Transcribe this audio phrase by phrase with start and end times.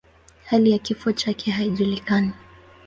[0.45, 2.31] Hali ya kifo chake haijulikani.